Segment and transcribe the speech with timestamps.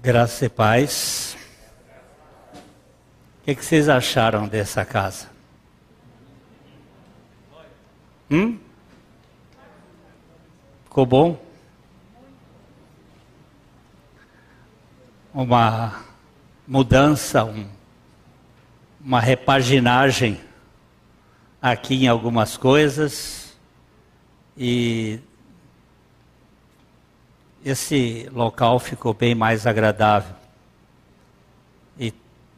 [0.00, 1.36] Graça e paz.
[2.54, 5.28] O que, que vocês acharam dessa casa?
[8.30, 8.60] Hum?
[10.84, 11.44] Ficou bom?
[15.34, 16.04] Uma
[16.64, 17.68] mudança, um,
[19.00, 20.40] uma repaginagem
[21.60, 23.58] aqui em algumas coisas
[24.56, 25.18] e
[27.64, 30.34] esse local ficou bem mais agradável.
[31.98, 32.12] E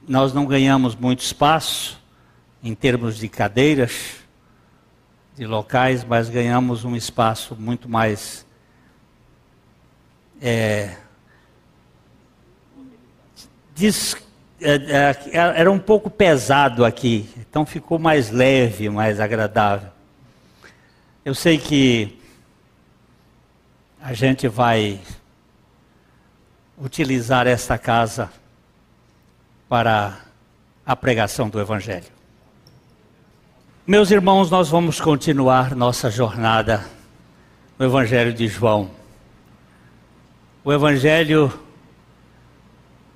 [0.06, 2.00] nós não ganhamos muito espaço
[2.62, 4.16] em termos de cadeiras,
[5.36, 8.46] de locais, mas ganhamos um espaço muito mais.
[10.40, 10.96] É,
[13.74, 14.16] diz,
[14.60, 19.90] é, é, era um pouco pesado aqui, então ficou mais leve, mais agradável.
[21.24, 22.19] Eu sei que
[24.02, 24.98] a gente vai
[26.78, 28.30] utilizar esta casa
[29.68, 30.18] para
[30.86, 32.06] a pregação do Evangelho.
[33.86, 36.84] Meus irmãos, nós vamos continuar nossa jornada
[37.78, 38.90] no Evangelho de João.
[40.64, 41.52] O Evangelho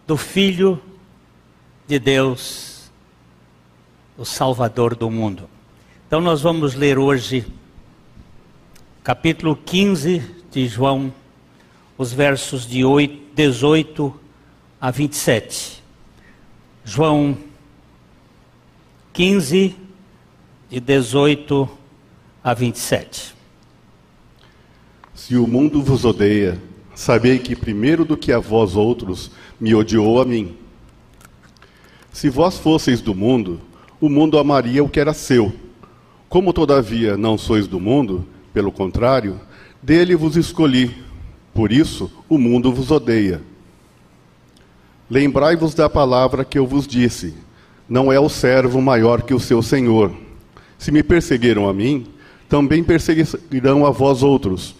[0.06, 0.80] do Filho
[1.86, 2.90] de Deus,
[4.18, 5.48] o Salvador do mundo.
[6.06, 7.46] Então, nós vamos ler hoje,
[9.02, 11.12] capítulo 15 de João,
[11.98, 14.14] os versos de 8, 18
[14.80, 15.82] a 27.
[16.84, 17.36] João
[19.12, 19.74] 15,
[20.70, 21.68] de 18
[22.42, 23.34] a 27.
[25.12, 26.60] Se o mundo vos odeia,
[26.94, 30.56] sabei que primeiro do que a vós outros me odiou a mim.
[32.12, 33.60] Se vós fosseis do mundo,
[34.00, 35.52] o mundo amaria o que era seu.
[36.28, 39.40] Como todavia não sois do mundo, pelo contrário,
[39.84, 40.96] dele vos escolhi,
[41.52, 43.42] por isso o mundo vos odeia.
[45.10, 47.34] Lembrai-vos da palavra que eu vos disse:
[47.86, 50.10] não é o servo maior que o seu senhor.
[50.78, 52.06] Se me perseguiram a mim,
[52.48, 54.74] também perseguirão a vós outros.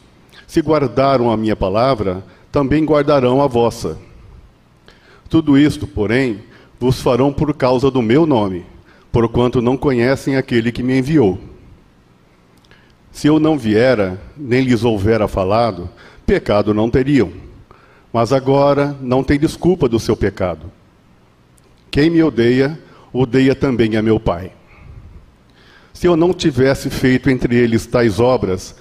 [0.47, 3.99] Se guardaram a minha palavra, também guardarão a vossa.
[5.29, 6.41] Tudo isto, porém,
[6.81, 8.65] vos farão por causa do meu nome,
[9.13, 11.39] porquanto não conhecem aquele que me enviou.
[13.15, 15.89] Se eu não viera, nem lhes houvera falado,
[16.27, 17.31] pecado não teriam.
[18.13, 20.67] Mas agora não tem desculpa do seu pecado.
[21.93, 22.77] Quem me odeia,
[23.13, 24.51] odeia também a meu Pai.
[25.93, 28.75] Se eu não tivesse feito entre eles tais obras,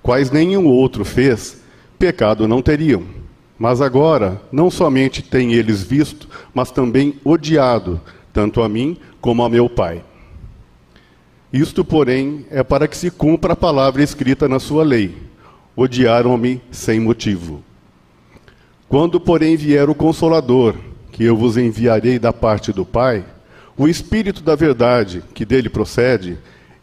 [0.00, 1.60] quais nenhum outro fez,
[1.98, 3.02] pecado não teriam.
[3.58, 8.00] Mas agora, não somente têm eles visto, mas também odiado,
[8.32, 10.04] tanto a mim como a meu Pai.
[11.52, 15.16] Isto, porém, é para que se cumpra a palavra escrita na sua lei:
[15.76, 17.62] odiaram-me sem motivo.
[18.88, 20.76] Quando, porém, vier o Consolador,
[21.10, 23.24] que eu vos enviarei da parte do Pai,
[23.76, 26.38] o Espírito da Verdade, que dele procede,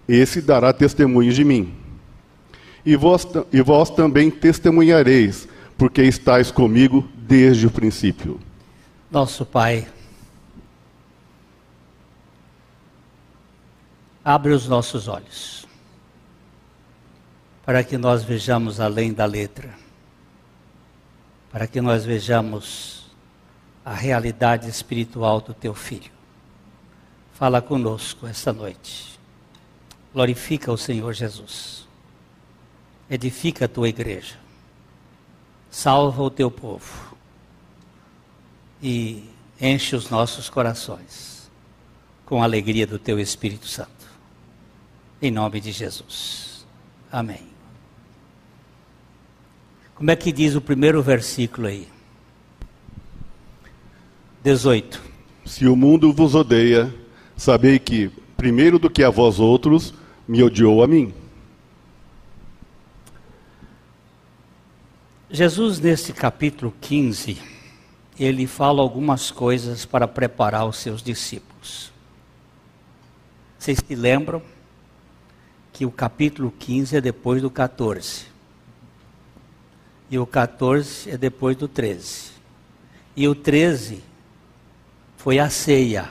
[0.07, 1.73] esse dará testemunho de mim.
[2.85, 8.39] E vós, e vós também testemunhareis, porque estáis comigo desde o princípio.
[9.11, 9.87] Nosso Pai,
[14.27, 15.65] abre os nossos olhos,
[17.65, 19.73] para que nós vejamos além da letra,
[21.49, 23.09] para que nós vejamos
[23.85, 26.11] a realidade espiritual do Teu Filho.
[27.35, 29.17] Fala conosco esta noite.
[30.13, 31.87] Glorifica o Senhor Jesus.
[33.09, 34.35] Edifica a tua igreja.
[35.71, 37.15] Salva o teu povo.
[38.83, 39.23] E
[39.61, 41.49] enche os nossos corações
[42.25, 43.96] com a alegria do teu Espírito Santo.
[45.21, 46.65] Em nome de Jesus.
[47.11, 47.47] Amém.
[49.95, 51.87] Como é que diz o primeiro versículo aí?
[54.43, 55.01] 18.
[55.43, 56.93] Se o mundo vos odeia,
[57.35, 59.93] sabei que, primeiro do que a vós outros,
[60.27, 61.11] me odiou a mim.
[65.31, 67.41] Jesus, nesse capítulo 15,
[68.19, 71.91] ele fala algumas coisas para preparar os seus discípulos.
[73.57, 74.41] Vocês se lembram?
[75.77, 78.25] Que o capítulo 15 é depois do 14.
[80.09, 82.31] E o 14 é depois do 13.
[83.15, 84.01] E o 13
[85.17, 86.09] foi a ceia.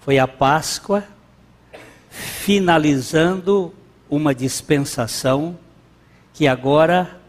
[0.00, 1.04] Foi a Páscoa,
[2.10, 3.72] finalizando
[4.10, 5.56] uma dispensação
[6.34, 7.20] que agora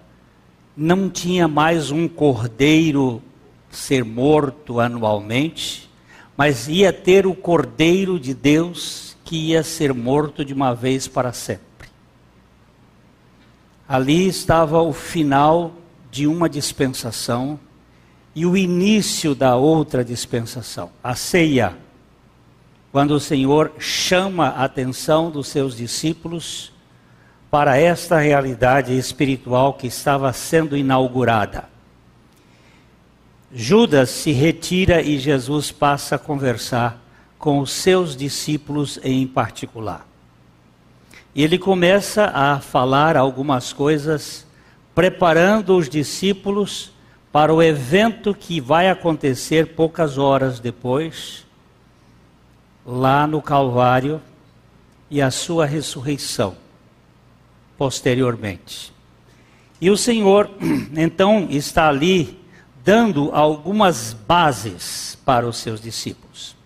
[0.75, 3.21] não tinha mais um cordeiro
[3.69, 5.91] ser morto anualmente,
[6.35, 11.33] mas ia ter o cordeiro de Deus que ia ser morto de uma vez para
[11.33, 11.89] sempre.
[13.85, 15.73] Ali estava o final
[16.09, 17.59] de uma dispensação
[18.33, 21.77] e o início da outra dispensação, a ceia.
[22.89, 26.71] Quando o Senhor chama a atenção dos seus discípulos
[27.51, 31.67] para esta realidade espiritual que estava sendo inaugurada.
[33.51, 37.06] Judas se retira e Jesus passa a conversar
[37.37, 40.07] com os seus discípulos em particular.
[41.33, 44.45] E ele começa a falar algumas coisas,
[44.95, 46.91] preparando os discípulos
[47.31, 51.45] para o evento que vai acontecer poucas horas depois,
[52.85, 54.19] lá no Calvário,
[55.09, 56.57] e a sua ressurreição
[57.77, 58.91] posteriormente.
[59.79, 60.49] E o Senhor,
[60.97, 62.39] então, está ali
[62.83, 66.56] dando algumas bases para os seus discípulos.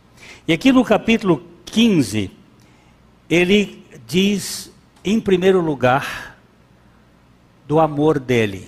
[0.48, 2.32] E aqui no capítulo 15,
[3.30, 4.72] ele diz,
[5.04, 6.38] em primeiro lugar,
[7.68, 8.68] do amor dele.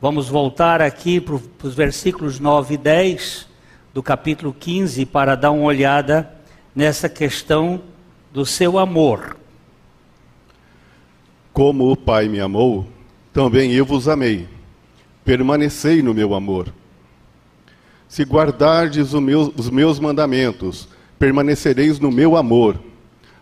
[0.00, 3.48] Vamos voltar aqui para os versículos 9 e 10
[3.92, 6.34] do capítulo 15 para dar uma olhada
[6.74, 7.80] nessa questão
[8.32, 9.36] do seu amor.
[11.52, 12.86] Como o Pai me amou,
[13.32, 14.48] também eu vos amei
[15.24, 16.72] permanecei no meu amor.
[18.14, 20.86] Se guardardes meu, os meus mandamentos,
[21.18, 22.80] permanecereis no meu amor,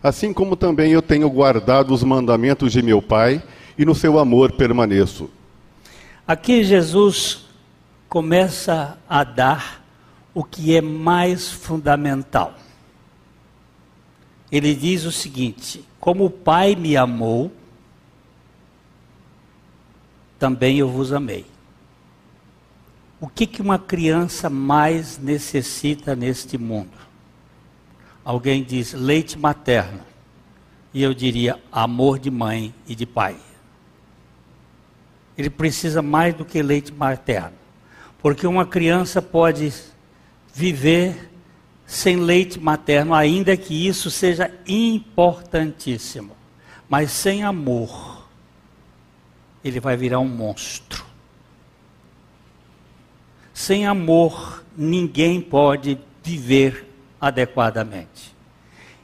[0.01, 3.43] assim como também eu tenho guardado os mandamentos de meu Pai,
[3.77, 5.29] e no seu amor permaneço.
[6.25, 7.45] Aqui Jesus
[8.09, 9.85] começa a dar
[10.33, 12.55] o que é mais fundamental.
[14.51, 17.51] Ele diz o seguinte: Como o Pai me amou,
[20.39, 21.52] também eu vos amei.
[23.23, 26.91] O que, que uma criança mais necessita neste mundo?
[28.21, 30.01] Alguém diz leite materno.
[30.93, 33.37] E eu diria amor de mãe e de pai.
[35.37, 37.53] Ele precisa mais do que leite materno.
[38.21, 39.73] Porque uma criança pode
[40.53, 41.31] viver
[41.85, 46.35] sem leite materno, ainda que isso seja importantíssimo.
[46.89, 48.27] Mas sem amor,
[49.63, 51.12] ele vai virar um monstro.
[53.53, 56.89] Sem amor, ninguém pode viver
[57.21, 58.33] adequadamente.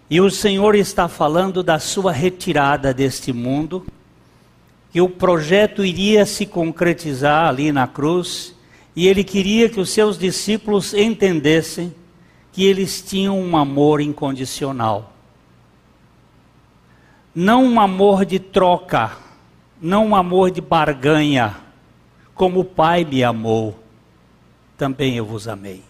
[0.10, 3.86] E o Senhor está falando da sua retirada deste mundo,
[4.92, 8.56] que o projeto iria se concretizar ali na cruz,
[8.96, 11.94] e ele queria que os seus discípulos entendessem
[12.52, 15.14] que eles tinham um amor incondicional.
[17.36, 19.12] Não um amor de troca,
[19.80, 21.56] não um amor de barganha,
[22.34, 23.78] como o Pai me amou
[24.80, 25.84] também eu vos amei.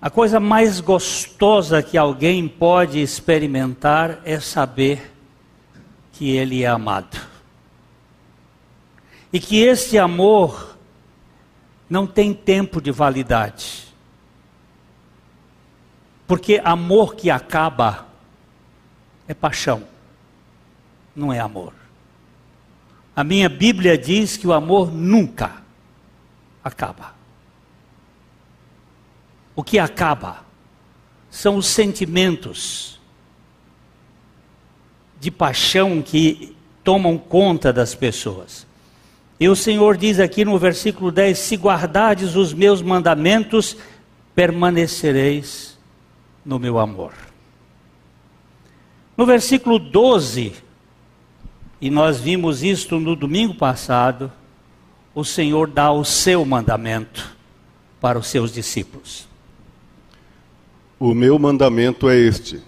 [0.00, 5.10] A coisa mais gostosa que alguém pode experimentar é saber
[6.12, 7.18] que ele é amado.
[9.32, 10.76] E que este amor
[11.88, 13.86] não tem tempo de validade.
[16.26, 18.06] Porque amor que acaba
[19.26, 19.82] é paixão,
[21.14, 21.85] não é amor.
[23.16, 25.62] A minha Bíblia diz que o amor nunca
[26.62, 27.14] acaba.
[29.54, 30.44] O que acaba
[31.30, 33.00] são os sentimentos
[35.18, 36.54] de paixão que
[36.84, 38.66] tomam conta das pessoas.
[39.40, 43.78] E o Senhor diz aqui no versículo 10: Se guardardes os meus mandamentos,
[44.34, 45.78] permanecereis
[46.44, 47.14] no meu amor.
[49.16, 50.65] No versículo 12,
[51.80, 54.32] e nós vimos isto no domingo passado,
[55.14, 57.36] o Senhor dá o seu mandamento
[58.00, 59.26] para os seus discípulos.
[60.98, 62.62] O meu mandamento é este: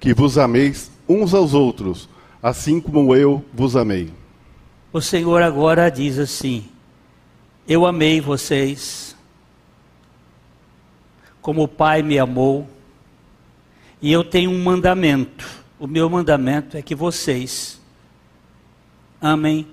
[0.00, 2.08] que vos ameis uns aos outros,
[2.42, 4.10] assim como eu vos amei.
[4.92, 6.64] O Senhor agora diz assim:
[7.68, 9.14] Eu amei vocês,
[11.42, 12.66] como o Pai me amou,
[14.00, 15.46] e eu tenho um mandamento.
[15.78, 17.80] O meu mandamento é que vocês
[19.24, 19.66] amem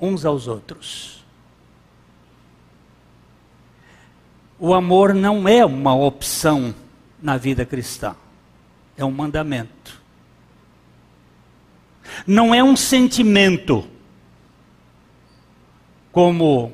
[0.00, 1.24] uns aos outros.
[4.56, 6.72] O amor não é uma opção
[7.20, 8.14] na vida cristã,
[8.96, 10.00] é um mandamento.
[12.24, 13.84] Não é um sentimento,
[16.12, 16.72] como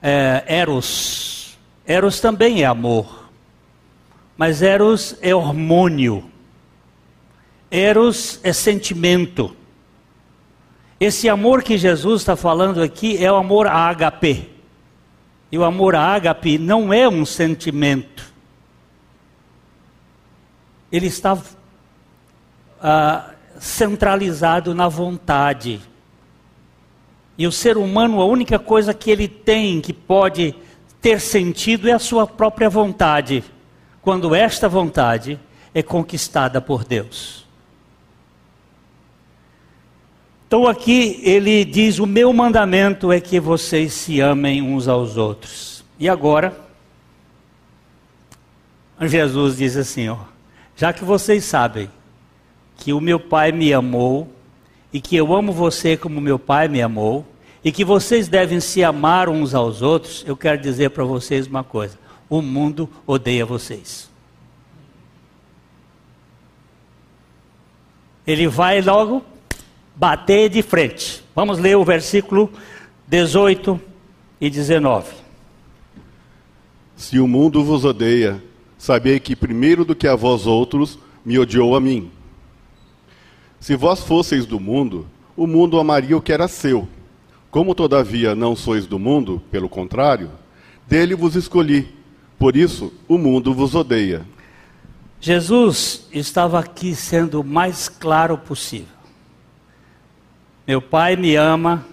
[0.00, 1.58] é, Eros.
[1.84, 3.28] Eros também é amor,
[4.36, 6.30] mas Eros é hormônio.
[7.68, 9.56] Eros é sentimento.
[11.02, 14.48] Esse amor que Jesus está falando aqui é o amor ágape.
[15.50, 18.32] E o amor ágape não é um sentimento.
[20.92, 21.36] Ele está
[22.80, 25.80] ah, centralizado na vontade.
[27.36, 30.54] E o ser humano, a única coisa que ele tem que pode
[31.00, 33.42] ter sentido é a sua própria vontade,
[34.00, 35.36] quando esta vontade
[35.74, 37.41] é conquistada por Deus.
[40.52, 45.82] Então aqui ele diz: O meu mandamento é que vocês se amem uns aos outros.
[45.98, 46.54] E agora,
[49.00, 50.18] Jesus diz assim: ó,
[50.76, 51.88] já que vocês sabem
[52.76, 54.30] que o meu Pai me amou
[54.92, 57.24] e que eu amo você como meu Pai me amou
[57.64, 61.64] e que vocês devem se amar uns aos outros, eu quero dizer para vocês uma
[61.64, 64.10] coisa: o mundo odeia vocês.
[68.26, 69.31] Ele vai logo
[69.94, 71.24] bater de frente.
[71.34, 72.50] Vamos ler o versículo
[73.06, 73.80] 18
[74.40, 75.12] e 19.
[76.96, 78.42] Se o mundo vos odeia,
[78.78, 82.10] sabei que primeiro do que a vós outros me odiou a mim.
[83.60, 85.06] Se vós fosseis do mundo,
[85.36, 86.88] o mundo amaria o que era seu.
[87.50, 90.30] Como todavia não sois do mundo, pelo contrário,
[90.86, 91.94] dele vos escolhi.
[92.38, 94.26] Por isso o mundo vos odeia.
[95.20, 99.01] Jesus estava aqui sendo o mais claro possível.
[100.66, 101.84] Meu Pai me ama,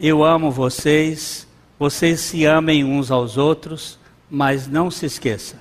[0.00, 1.46] eu amo vocês,
[1.78, 3.98] vocês se amem uns aos outros,
[4.30, 5.60] mas não se esqueça: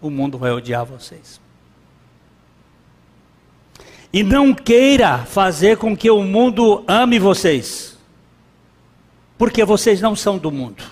[0.00, 1.40] o mundo vai odiar vocês.
[4.12, 7.98] E não queira fazer com que o mundo ame vocês,
[9.38, 10.84] porque vocês não são do mundo.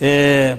[0.00, 0.58] É,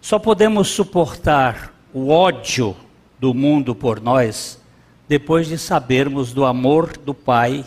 [0.00, 2.76] só podemos suportar o ódio
[3.22, 4.60] do mundo por nós,
[5.06, 7.64] depois de sabermos do amor do Pai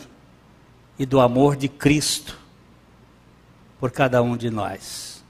[0.99, 2.37] e do amor de Cristo
[3.79, 5.23] por cada um de nós.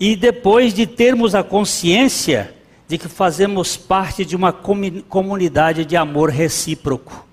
[0.00, 2.56] E depois de termos a consciência
[2.88, 7.26] de que fazemos parte de uma comunidade de amor recíproco.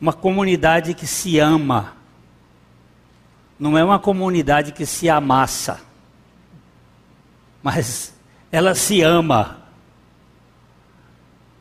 [0.00, 1.96] Uma comunidade que se ama.
[3.58, 5.80] Não é uma comunidade que se amassa.
[7.64, 8.19] Mas
[8.50, 9.58] ela se ama.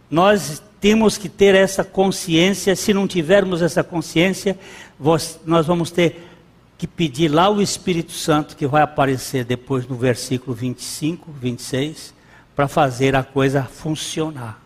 [0.10, 4.58] Nós temos que ter essa consciência, se não tivermos essa consciência,
[5.46, 6.28] nós vamos ter
[6.78, 12.14] que pedir lá o Espírito Santo, que vai aparecer depois no versículo 25, 26,
[12.56, 14.60] para fazer a coisa funcionar.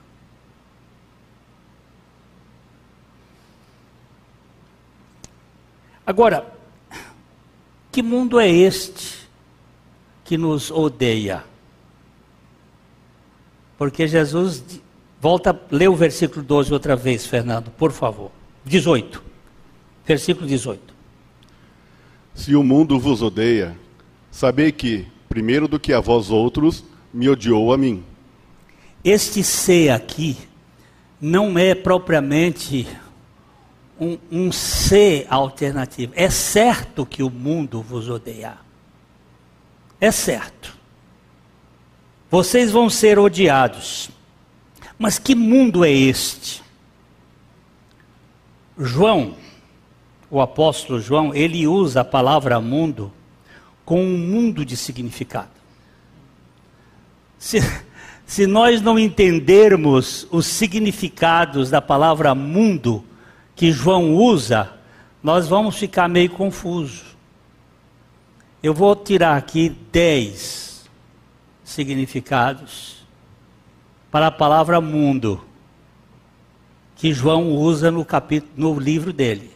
[6.05, 6.53] Agora,
[7.91, 9.27] que mundo é este
[10.23, 11.43] que nos odeia?
[13.77, 14.63] Porque Jesus
[15.19, 18.31] volta, lê o versículo 12 outra vez, Fernando, por favor.
[18.65, 19.23] 18.
[20.05, 20.93] Versículo 18.
[22.33, 23.77] Se o mundo vos odeia,
[24.31, 28.03] sabei que, primeiro do que a vós outros, me odiou a mim.
[29.03, 30.37] Este ser aqui
[31.21, 32.87] não é propriamente
[33.99, 36.11] um, um ser alternativo.
[36.15, 38.57] É certo que o mundo vos odeia.
[40.01, 40.72] É certo.
[42.33, 44.09] Vocês vão ser odiados.
[44.97, 46.63] Mas que mundo é este?
[48.75, 49.35] João,
[50.31, 53.13] o apóstolo João, ele usa a palavra mundo
[53.85, 55.51] com um mundo de significado.
[57.37, 57.59] Se,
[58.25, 63.05] se nós não entendermos os significados da palavra mundo
[63.55, 64.73] que João usa,
[65.21, 67.15] nós vamos ficar meio confusos.
[68.63, 70.72] Eu vou tirar aqui dez
[71.63, 73.05] significados
[74.11, 75.43] para a palavra mundo
[76.95, 79.51] que João usa no capítulo no livro dele.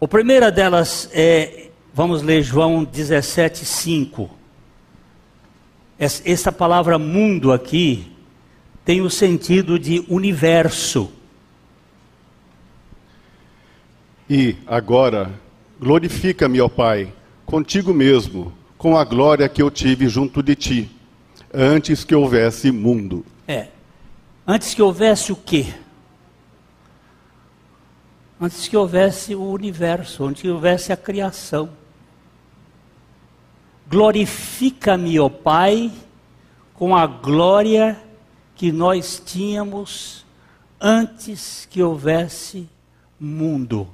[0.00, 4.28] A primeira delas é, vamos ler João 17:5.
[5.98, 8.12] Essa palavra mundo aqui
[8.84, 11.10] tem o sentido de universo.
[14.28, 15.32] E agora,
[15.80, 17.12] glorifica-me, ó Pai,
[17.46, 18.52] contigo mesmo
[18.86, 20.90] com a glória que eu tive junto de ti,
[21.52, 23.26] antes que houvesse mundo.
[23.48, 23.66] É.
[24.46, 25.74] Antes que houvesse o quê?
[28.40, 31.68] Antes que houvesse o universo, antes que houvesse a criação.
[33.90, 35.90] Glorifica-me, ó Pai,
[36.72, 38.00] com a glória
[38.54, 40.24] que nós tínhamos
[40.80, 42.68] antes que houvesse
[43.18, 43.88] mundo.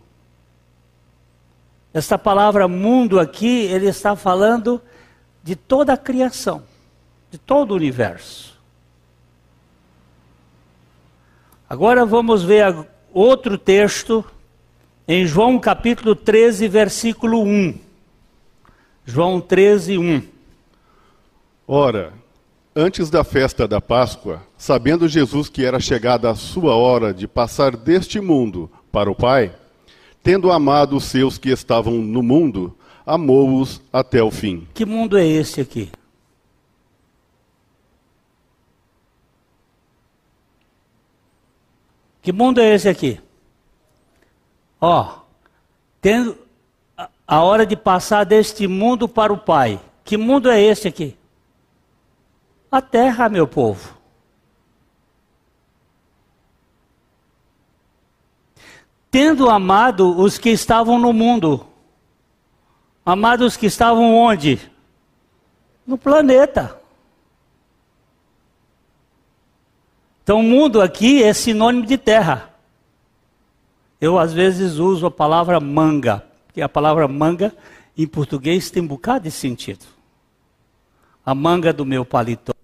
[1.93, 4.81] Essa palavra mundo aqui, ele está falando
[5.43, 6.63] de toda a criação,
[7.31, 8.59] de todo o universo.
[11.69, 14.25] Agora vamos ver outro texto
[15.07, 17.79] em João capítulo 13, versículo 1.
[19.05, 20.23] João 13, 1.
[21.67, 22.13] Ora,
[22.75, 27.77] Antes da festa da Páscoa, sabendo Jesus que era chegada a sua hora de passar
[27.77, 29.55] deste mundo para o Pai,
[30.23, 34.67] tendo amado os seus que estavam no mundo, amou-os até o fim.
[34.75, 35.91] Que mundo é esse aqui?
[42.21, 43.21] Que mundo é esse aqui?
[44.81, 45.21] Ó,
[46.01, 46.39] tendo
[47.27, 49.81] a hora de passar deste mundo para o Pai.
[50.05, 51.17] Que mundo é esse aqui?
[52.73, 53.99] a terra, meu povo.
[59.13, 61.65] Tendo amado os que estavam no mundo,
[63.07, 64.59] amado os que estavam onde?
[65.87, 66.81] No planeta.
[70.25, 72.53] Então, mundo aqui é sinônimo de terra.
[74.01, 77.55] Eu, às vezes, uso a palavra manga, porque a palavra manga,
[77.97, 79.85] em português, tem um bocado de sentido
[81.25, 82.55] a manga do meu paletó.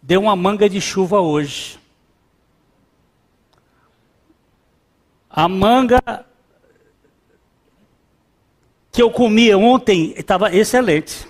[0.00, 1.78] Deu uma manga de chuva hoje.
[5.36, 6.00] A manga
[8.92, 11.28] que eu comia ontem estava excelente.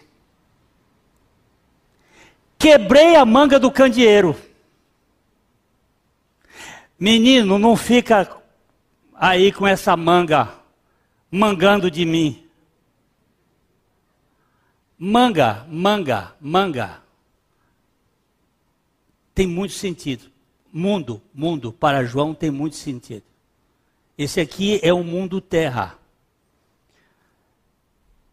[2.58, 4.36] Quebrei a manga do candeeiro.
[6.98, 8.42] Menino, não fica
[9.14, 10.52] aí com essa manga
[11.30, 12.46] mangando de mim.
[14.98, 17.02] Manga, manga, manga.
[19.34, 20.30] Tem muito sentido.
[20.70, 23.33] Mundo, mundo, para João tem muito sentido.
[24.16, 25.98] Esse aqui é o mundo terra.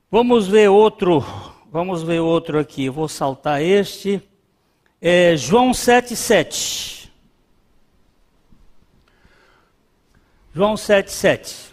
[0.09, 1.23] Vamos ver outro,
[1.71, 2.89] vamos ver outro aqui.
[2.89, 4.21] Vou saltar este.
[5.01, 7.09] É João 7,7.
[10.53, 11.71] João 7,7.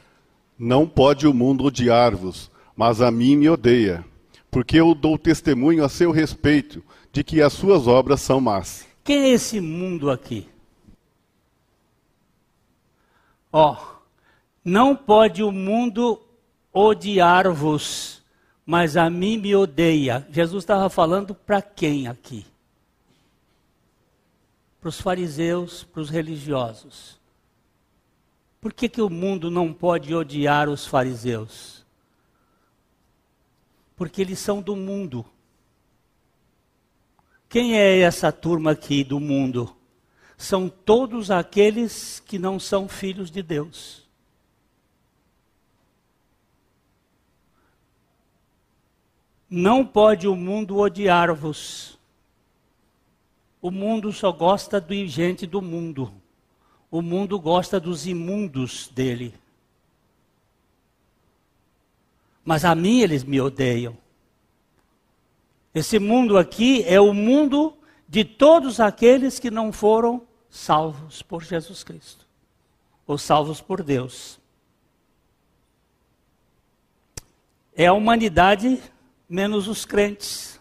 [0.59, 4.05] Não pode o mundo odiar-vos, mas a mim me odeia
[4.50, 8.87] porque eu dou testemunho a seu respeito de que as suas obras são más.
[9.05, 10.49] Quem é esse mundo aqui?
[13.53, 13.97] Ó, oh,
[14.68, 16.20] não pode o mundo
[16.72, 18.22] odiar-vos,
[18.64, 20.26] mas a mim me odeia.
[20.31, 22.46] Jesus estava falando para quem aqui?
[24.81, 27.18] Para os fariseus, para os religiosos.
[28.61, 31.78] Por que, que o mundo não pode odiar os fariseus?
[33.98, 35.26] porque eles são do mundo.
[37.48, 39.74] Quem é essa turma aqui do mundo?
[40.37, 44.08] São todos aqueles que não são filhos de Deus.
[49.48, 51.98] Não pode o mundo odiar-vos.
[53.61, 56.12] O mundo só gosta de gente do mundo.
[56.90, 59.34] O mundo gosta dos imundos dele
[62.48, 63.94] mas a mim eles me odeiam.
[65.74, 67.76] Esse mundo aqui é o mundo
[68.08, 72.26] de todos aqueles que não foram salvos por Jesus Cristo,
[73.06, 74.40] ou salvos por Deus.
[77.76, 78.80] É a humanidade
[79.29, 80.59] menos os crentes.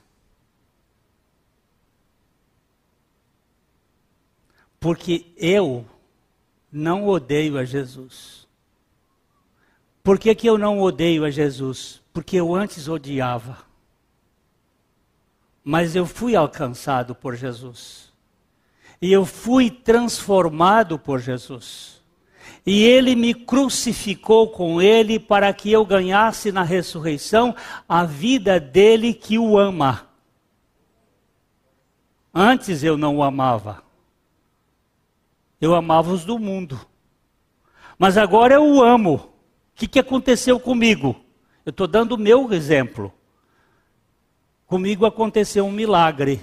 [4.80, 5.86] Porque eu
[6.72, 8.48] não odeio a Jesus.
[10.04, 12.02] Por que, que eu não odeio a Jesus?
[12.14, 13.66] Porque eu antes odiava.
[15.64, 18.14] Mas eu fui alcançado por Jesus.
[19.02, 21.97] E eu fui transformado por Jesus.
[22.68, 27.56] E ele me crucificou com ele para que eu ganhasse na ressurreição
[27.90, 30.08] a vida dele que o ama.
[32.32, 33.82] Antes eu não o amava.
[35.60, 36.80] Eu amava os do mundo.
[37.98, 39.34] Mas agora eu o amo
[39.78, 41.16] que, que aconteceu comigo?
[41.64, 43.14] Eu estou dando o meu exemplo.
[44.66, 46.42] Comigo aconteceu um milagre.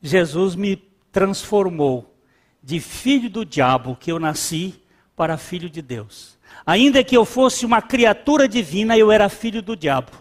[0.00, 0.76] Jesus me
[1.10, 2.14] transformou
[2.62, 4.78] de filho do diabo que eu nasci
[5.16, 6.38] para filho de Deus.
[6.66, 10.12] Ainda que eu fosse uma criatura divina, eu era filho do diabo.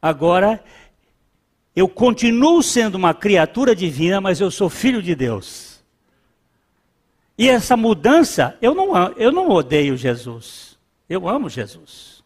[0.00, 0.62] Agora,
[1.74, 5.84] eu continuo sendo uma criatura divina, mas eu sou filho de Deus.
[7.38, 10.78] E essa mudança, eu não, eu não odeio Jesus.
[11.08, 12.24] Eu amo Jesus.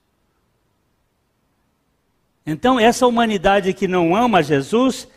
[2.46, 5.08] Então, essa humanidade que não ama Jesus,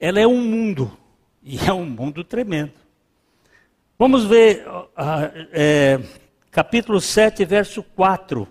[0.00, 0.96] ela é um mundo.
[1.42, 2.72] E é um mundo tremendo.
[3.98, 4.88] Vamos ver uh,
[5.52, 6.00] é,
[6.54, 8.48] capítulo 7, verso 4.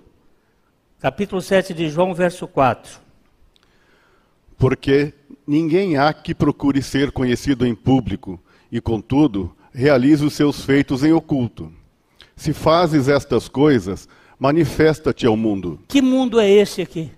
[1.00, 3.00] Capítulo 7 de João, verso 4.
[4.58, 5.13] Porque
[5.48, 8.39] ninguém há que procure ser conhecido em público,
[8.70, 11.72] e contudo, realize os seus feitos em oculto.
[12.36, 14.08] Se fazes estas coisas,
[14.39, 15.80] Manifesta-te ao mundo.
[15.88, 17.10] Que mundo é esse aqui?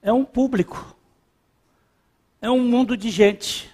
[0.00, 0.96] é um público,
[2.40, 3.68] é um mundo de gente.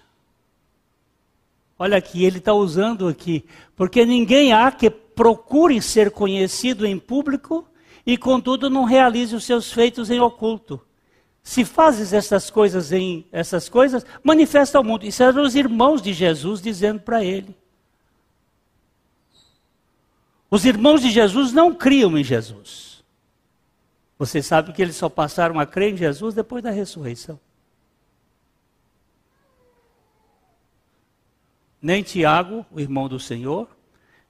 [1.84, 3.44] Olha aqui, ele está usando aqui,
[3.76, 7.68] porque ninguém há que procure ser conhecido em público
[8.06, 10.80] e, contudo, não realize os seus feitos em oculto.
[11.42, 15.04] Se fazes essas coisas em essas coisas, manifesta ao mundo.
[15.04, 17.54] Isso eram os irmãos de Jesus dizendo para ele.
[20.50, 23.04] Os irmãos de Jesus não criam em Jesus.
[24.18, 27.38] Você sabe que eles só passaram a crer em Jesus depois da ressurreição.
[31.84, 33.68] Nem Tiago, o irmão do Senhor,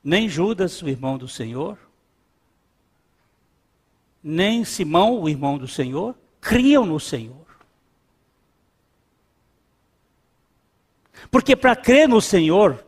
[0.02, 1.78] nem Judas, o irmão do Senhor,
[4.20, 7.46] nem Simão, o irmão do Senhor, criam no Senhor.
[11.30, 12.84] Porque para crer no Senhor,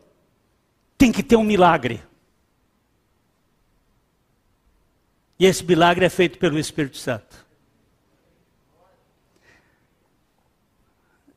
[0.97, 2.03] tem que ter um milagre.
[5.39, 7.47] E esse milagre é feito pelo Espírito Santo.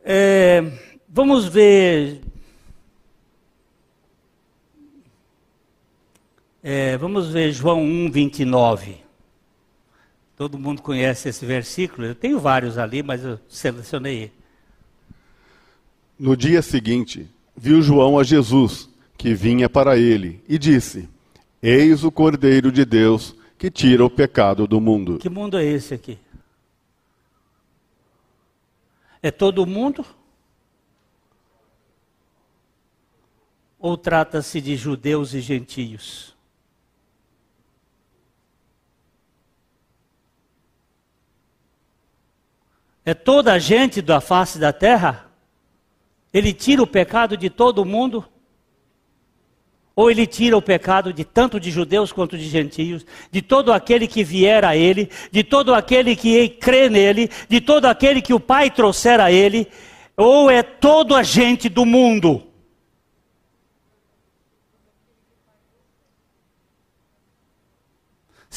[0.03, 0.63] É,
[1.09, 2.29] vamos ver.
[6.63, 8.97] É, vamos ver João 1, 29.
[10.37, 12.07] Todo mundo conhece esse versículo.
[12.07, 14.33] Eu tenho vários ali, mas eu selecionei.
[16.19, 21.09] No dia seguinte, viu João a Jesus, que vinha para ele, e disse:
[21.63, 25.19] Eis o Cordeiro de Deus que tira o pecado do mundo.
[25.19, 26.19] Que mundo é esse aqui?
[29.23, 30.05] É todo mundo?
[33.79, 36.35] Ou trata-se de judeus e gentios?
[43.05, 45.27] É toda a gente da face da terra?
[46.33, 48.25] Ele tira o pecado de todo mundo?
[49.97, 54.07] Ou ele tira o pecado de tanto de judeus quanto de gentios, de todo aquele
[54.07, 58.41] que vier a ele, de todo aquele que crê nele, de todo aquele que o
[58.41, 59.67] Pai trouxer a ele,
[60.17, 62.50] ou é toda a gente do mundo?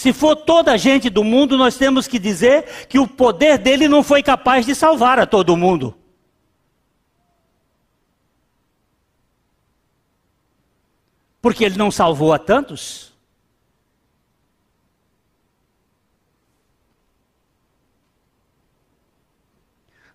[0.03, 3.87] Se for toda a gente do mundo, nós temos que dizer que o poder dele
[3.87, 5.97] não foi capaz de salvar a todo mundo.
[11.41, 13.13] Porque ele não salvou a tantos.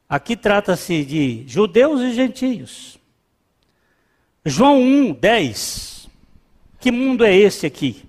[0.06, 2.98] Aqui trata-se de judeus e gentios.
[4.44, 6.10] João 1, 10.
[6.78, 8.07] Que mundo é esse aqui?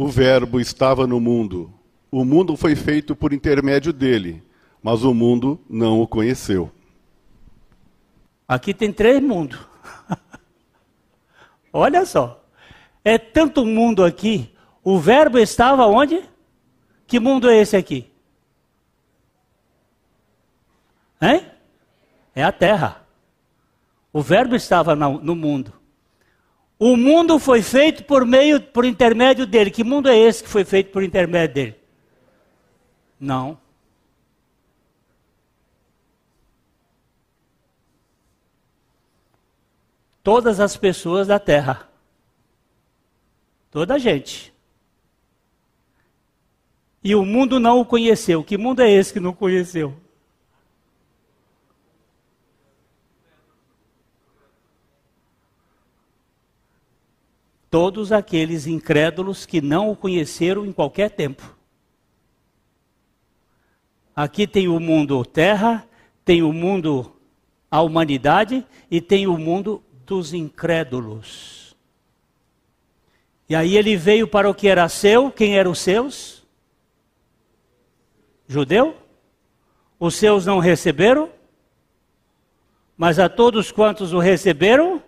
[0.00, 1.70] O Verbo estava no mundo.
[2.10, 4.42] O mundo foi feito por intermédio dele,
[4.82, 6.72] mas o mundo não o conheceu.
[8.48, 9.60] Aqui tem três mundos.
[11.70, 12.42] Olha só.
[13.04, 14.50] É tanto mundo aqui.
[14.82, 16.24] O Verbo estava onde?
[17.06, 18.10] Que mundo é esse aqui?
[21.20, 21.44] Hein?
[22.34, 23.06] É a terra.
[24.14, 25.74] O Verbo estava no mundo.
[26.82, 29.70] O mundo foi feito por meio, por intermédio dele.
[29.70, 31.76] Que mundo é esse que foi feito por intermédio dele?
[33.20, 33.60] Não.
[40.22, 41.86] Todas as pessoas da terra.
[43.70, 44.50] Toda a gente.
[47.04, 48.42] E o mundo não o conheceu.
[48.42, 49.94] Que mundo é esse que não conheceu?
[57.70, 61.56] Todos aqueles incrédulos que não o conheceram em qualquer tempo.
[64.14, 65.88] Aqui tem o mundo terra,
[66.24, 67.16] tem o mundo
[67.70, 71.76] a humanidade e tem o mundo dos incrédulos.
[73.48, 76.46] E aí ele veio para o que era seu, quem eram os seus?
[78.46, 78.96] Judeu?
[79.98, 81.30] Os seus não receberam,
[82.96, 85.02] mas a todos quantos o receberam,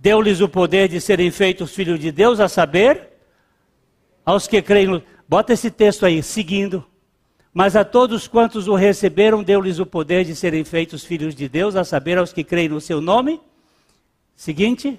[0.00, 3.08] deu-lhes o poder de serem feitos filhos de Deus, a saber,
[4.24, 5.02] aos que creem.
[5.28, 6.84] Bota esse texto aí, seguindo.
[7.52, 11.76] Mas a todos quantos o receberam, deu-lhes o poder de serem feitos filhos de Deus,
[11.76, 13.40] a saber, aos que creem no seu nome.
[14.34, 14.98] Seguinte,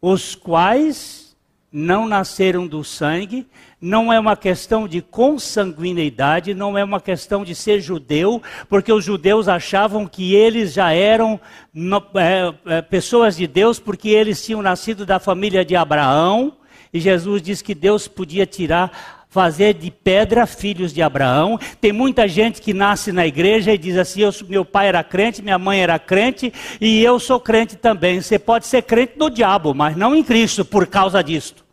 [0.00, 1.29] os quais
[1.72, 3.46] não nasceram do sangue,
[3.80, 9.04] não é uma questão de consanguineidade, não é uma questão de ser judeu, porque os
[9.04, 11.40] judeus achavam que eles já eram
[11.72, 16.54] no, é, é, pessoas de Deus, porque eles tinham nascido da família de Abraão,
[16.92, 21.58] e Jesus diz que Deus podia tirar fazer de pedra filhos de Abraão.
[21.80, 25.40] Tem muita gente que nasce na igreja e diz assim: eu, meu pai era crente,
[25.40, 28.20] minha mãe era crente e eu sou crente também.
[28.20, 31.64] Você pode ser crente no diabo, mas não em Cristo por causa disto.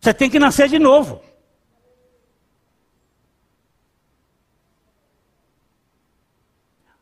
[0.00, 1.20] Você tem que nascer de novo.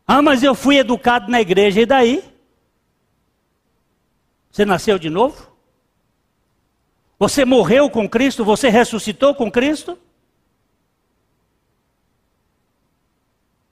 [0.07, 2.23] Ah, mas eu fui educado na igreja, e daí?
[4.49, 5.56] Você nasceu de novo?
[7.19, 8.45] Você morreu com Cristo?
[8.45, 9.97] Você ressuscitou com Cristo?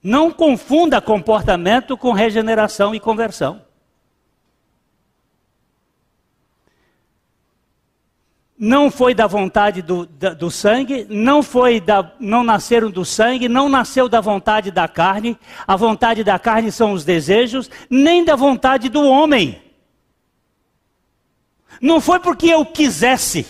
[0.02, 3.64] Não confunda comportamento com regeneração e conversão.
[8.58, 13.50] Não foi da vontade do, da, do sangue, não foi da, não nasceram do sangue,
[13.50, 15.38] não nasceu da vontade da carne.
[15.66, 19.65] A vontade da carne são os desejos, nem da vontade do homem.
[21.80, 23.46] Não foi porque eu quisesse.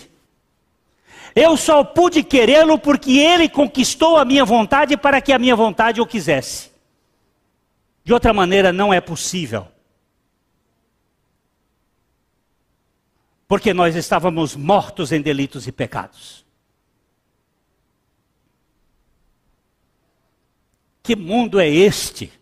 [1.35, 6.01] Eu só pude querê-lo porque ele conquistou a minha vontade para que a minha vontade
[6.01, 6.71] o quisesse.
[8.03, 9.67] De outra maneira, não é possível.
[13.47, 16.45] Porque nós estávamos mortos em delitos e pecados.
[21.01, 22.36] Que mundo é este?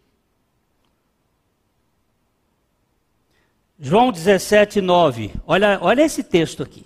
[3.86, 5.32] João 17, 9.
[5.45, 6.84] Olha, olha esse texto aqui.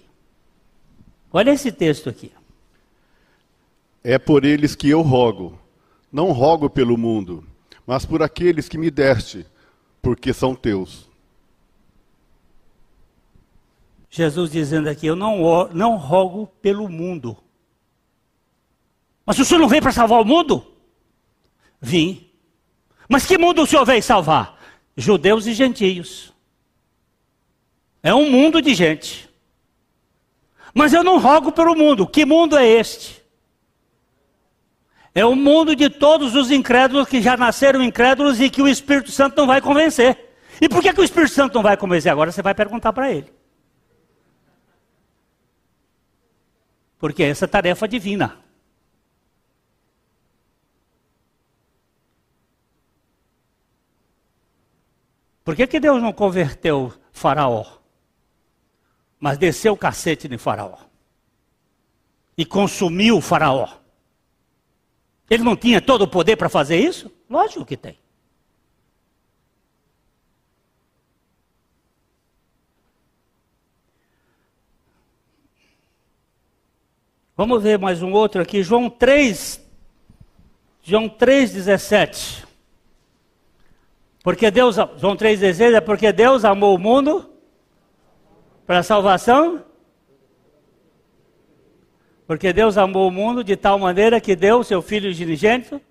[1.31, 2.29] Olha esse texto aqui.
[4.03, 5.57] É por eles que eu rogo.
[6.11, 7.47] Não rogo pelo mundo,
[7.87, 9.45] mas por aqueles que me deste,
[10.01, 11.07] porque são teus.
[14.09, 17.37] Jesus dizendo aqui: Eu não, não rogo pelo mundo.
[19.25, 20.69] Mas o senhor não veio para salvar o mundo?
[21.79, 22.29] Vim.
[23.07, 24.59] Mas que mundo o senhor veio salvar?
[24.97, 26.37] Judeus e gentios.
[28.01, 29.29] É um mundo de gente.
[30.73, 32.07] Mas eu não rogo pelo mundo.
[32.07, 33.19] Que mundo é este?
[35.13, 39.11] É o mundo de todos os incrédulos que já nasceram incrédulos e que o Espírito
[39.11, 40.35] Santo não vai convencer.
[40.61, 42.11] E por que, que o Espírito Santo não vai convencer?
[42.11, 43.33] Agora você vai perguntar para ele.
[46.97, 48.37] Porque essa é tarefa divina.
[55.43, 57.78] Por que, que Deus não converteu Faraó?
[59.19, 60.77] Mas desceu o cacete de Faraó
[62.37, 63.67] e consumiu o Faraó.
[65.29, 67.11] Ele não tinha todo o poder para fazer isso?
[67.29, 67.99] Lógico que tem.
[77.35, 79.65] Vamos ver mais um outro aqui, João 3,
[80.81, 82.45] João 3,17.
[84.21, 87.38] Porque Deus, João 3,16 é porque Deus amou o mundo
[88.69, 89.63] para a salvação?
[92.27, 95.81] Porque Deus amou o mundo de tal maneira que deu o seu Filho unigênito,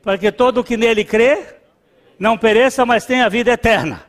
[0.00, 1.56] para que todo o que nele crê
[2.20, 4.04] não pereça, mas tenha vida eterna.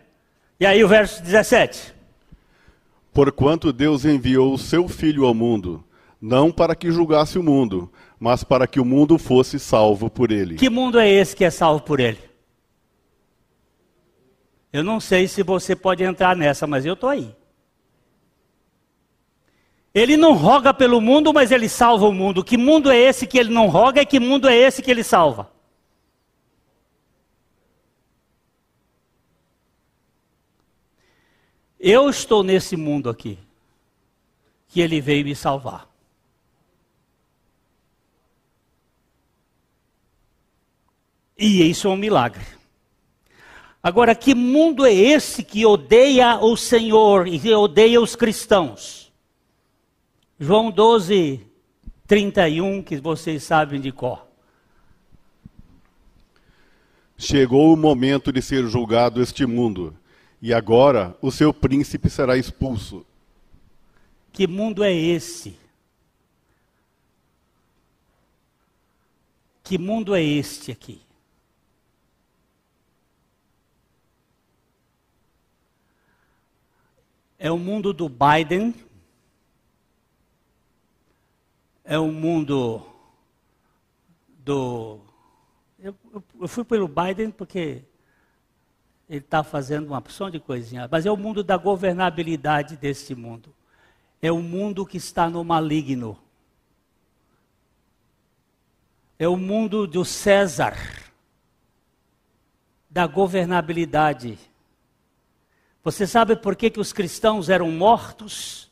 [0.60, 1.96] E aí o verso 17.
[3.12, 5.84] Porquanto Deus enviou o seu Filho ao mundo,
[6.22, 10.58] não para que julgasse o mundo, mas para que o mundo fosse salvo por ele.
[10.58, 12.20] Que mundo é esse que é salvo por ele?
[14.72, 17.36] Eu não sei se você pode entrar nessa, mas eu estou aí.
[19.98, 22.44] Ele não roga pelo mundo, mas ele salva o mundo.
[22.44, 25.04] Que mundo é esse que ele não roga e que mundo é esse que ele
[25.04, 25.52] salva?
[31.80, 33.40] Eu estou nesse mundo aqui,
[34.68, 35.90] que ele veio me salvar.
[41.36, 42.46] E isso é um milagre.
[43.82, 49.07] Agora, que mundo é esse que odeia o Senhor e odeia os cristãos?
[50.40, 51.42] João 12,
[52.06, 54.28] 31, que vocês sabem de cor.
[57.18, 59.98] Chegou o momento de ser julgado este mundo,
[60.40, 63.04] e agora o seu príncipe será expulso.
[64.32, 65.58] Que mundo é esse?
[69.64, 71.02] Que mundo é este aqui?
[77.40, 78.74] É o mundo do Biden,
[81.88, 82.86] é um mundo
[84.40, 85.00] do.
[85.80, 85.96] Eu,
[86.42, 87.86] eu fui pelo Biden porque
[89.10, 93.56] ele está fazendo uma opção de coisinha, mas é o mundo da governabilidade desse mundo.
[94.22, 96.20] É o mundo que está no maligno.
[99.18, 100.76] É o mundo do César,
[102.90, 104.38] da governabilidade.
[105.84, 108.70] Você sabe por que, que os cristãos eram mortos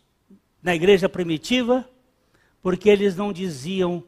[0.62, 1.90] na igreja primitiva?
[2.66, 4.04] Porque eles não diziam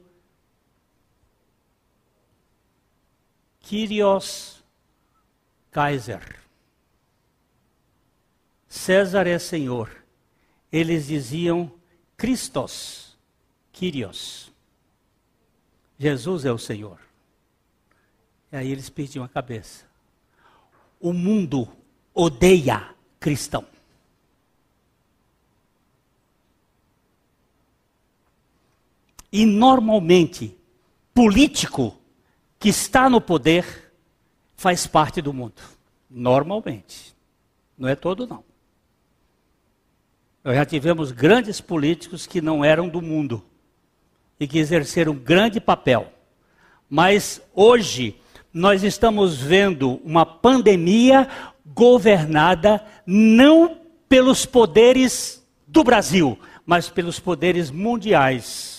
[3.59, 4.63] Kyrios
[5.69, 6.39] Kaiser.
[8.67, 10.03] César é Senhor.
[10.71, 11.71] Eles diziam
[12.17, 13.15] Christos,
[13.71, 14.51] Kyrios.
[15.99, 16.99] Jesus é o Senhor.
[18.51, 19.85] E aí eles perdiam a cabeça.
[20.99, 21.71] O mundo
[22.11, 23.67] odeia cristão.
[29.37, 30.57] E normalmente,
[31.13, 31.95] político
[32.57, 33.93] que está no poder
[34.55, 35.61] faz parte do mundo.
[36.09, 37.15] Normalmente.
[37.77, 38.43] Não é todo, não.
[40.43, 43.45] Nós já tivemos grandes políticos que não eram do mundo
[44.39, 46.11] e que exerceram um grande papel.
[46.89, 48.19] Mas hoje
[48.51, 51.27] nós estamos vendo uma pandemia
[51.63, 58.76] governada não pelos poderes do Brasil, mas pelos poderes mundiais.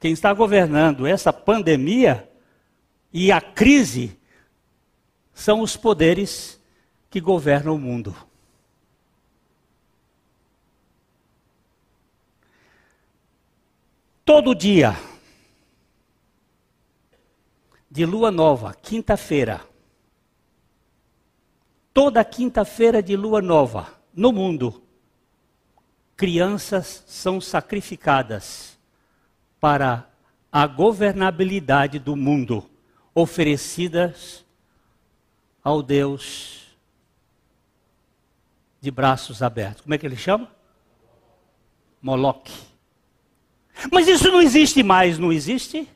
[0.00, 2.30] Quem está governando essa pandemia
[3.12, 4.16] e a crise
[5.32, 6.60] são os poderes
[7.10, 8.14] que governam o mundo.
[14.24, 14.94] Todo dia
[17.90, 19.66] de lua nova, quinta-feira,
[21.94, 24.82] toda quinta-feira de lua nova no mundo,
[26.14, 28.67] crianças são sacrificadas
[29.60, 30.08] para
[30.50, 32.68] a governabilidade do mundo,
[33.14, 34.44] oferecidas
[35.62, 36.76] ao Deus
[38.80, 39.82] de braços abertos.
[39.82, 40.50] Como é que ele chama?
[42.00, 42.52] Moloque.
[43.92, 45.88] Mas isso não existe mais, não existe?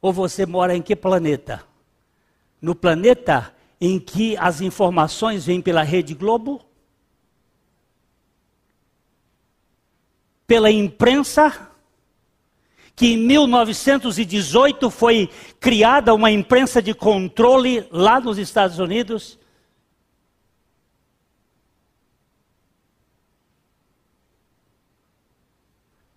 [0.00, 1.64] Ou você mora em que planeta?
[2.60, 6.64] No planeta em que as informações vêm pela Rede Globo?
[10.52, 11.70] Pela imprensa?
[12.94, 19.38] Que em 1918 foi criada uma imprensa de controle lá nos Estados Unidos?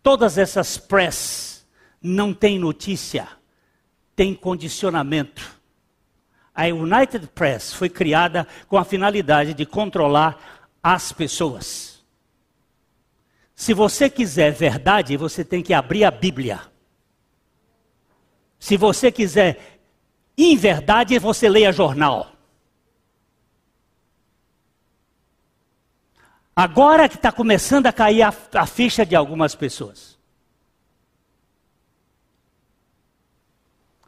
[0.04, 1.66] Todas essas press
[2.02, 3.30] não têm notícia
[4.18, 5.50] tem condicionamento.
[6.54, 11.95] A United Press foi criada com a finalidade de controlar as pessoas.
[13.56, 16.62] Se você quiser verdade, você tem que abrir a Bíblia.
[18.60, 19.80] Se você quiser
[20.38, 22.34] inverdade, você leia jornal.
[26.54, 30.20] Agora que está começando a cair a, a ficha de algumas pessoas.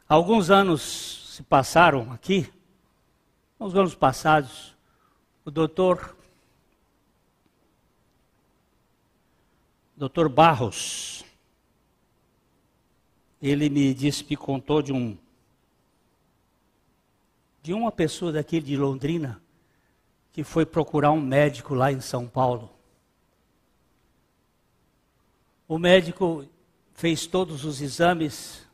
[0.06, 2.50] Alguns anos se passaram aqui,
[3.60, 4.76] uns anos passados,
[5.44, 6.17] o doutor,
[9.98, 11.24] doutor Barros,
[13.42, 15.18] ele me disse, me contou de um,
[17.60, 19.42] de uma pessoa daqui de Londrina,
[20.32, 22.70] que foi procurar um médico lá em São Paulo.
[25.66, 26.46] O médico
[26.94, 28.64] fez todos os exames,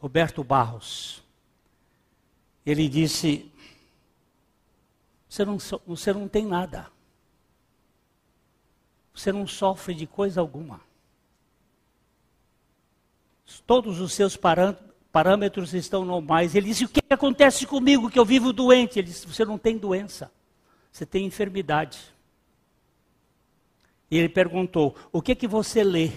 [0.00, 1.20] Roberto Barros.
[2.64, 3.50] Ele disse:
[5.28, 6.91] você não, você não tem nada.
[9.14, 10.80] Você não sofre de coisa alguma.
[13.66, 14.38] Todos os seus
[15.12, 16.54] parâmetros estão normais.
[16.54, 18.98] Ele disse: O que acontece comigo que eu vivo doente?
[18.98, 20.32] Ele disse: Você não tem doença,
[20.90, 22.00] você tem enfermidade.
[24.10, 26.12] E ele perguntou: O que que você lê?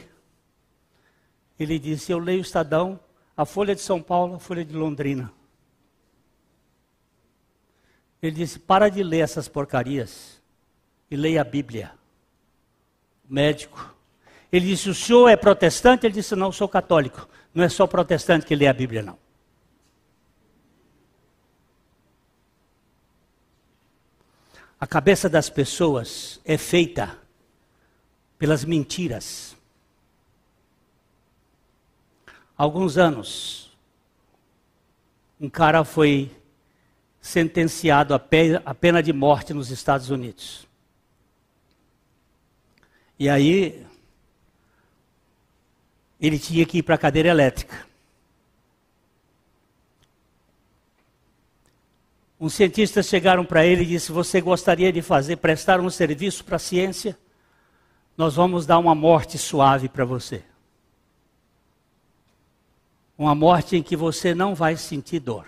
[1.60, 3.00] Ele disse: Eu leio o Estadão
[3.38, 5.32] a Folha de São Paulo, a Folha de Londrina.
[8.22, 10.42] Ele disse: para de ler essas porcarias
[11.12, 11.92] e leia a Bíblia.
[13.30, 13.94] Médico.
[14.52, 16.06] Ele disse: o senhor é protestante?
[16.06, 17.28] Ele disse: não, sou católico.
[17.54, 19.18] Não é só protestante que lê a Bíblia, não.
[24.80, 27.18] A cabeça das pessoas é feita
[28.38, 29.56] pelas mentiras
[32.58, 33.70] alguns anos,
[35.40, 36.32] um cara foi
[37.20, 40.68] sentenciado a pena de morte nos Estados Unidos.
[43.18, 43.86] E aí,
[46.20, 47.86] ele tinha que ir para a cadeira elétrica.
[52.40, 56.58] Uns cientistas chegaram para ele e disse: Você gostaria de fazer, prestar um serviço para
[56.58, 57.18] a ciência?
[58.18, 60.44] Nós vamos dar uma morte suave para você.
[63.18, 65.46] Uma morte em que você não vai sentir dor.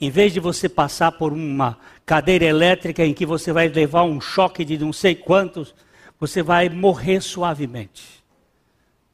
[0.00, 4.20] Em vez de você passar por uma cadeira elétrica em que você vai levar um
[4.20, 5.74] choque de não sei quantos,
[6.18, 8.24] você vai morrer suavemente.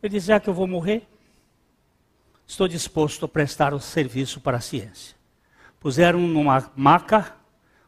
[0.02, 1.06] Ele diz: já que eu vou morrer,
[2.46, 5.16] estou disposto a prestar o serviço para a ciência.
[5.80, 7.34] Puseram numa maca,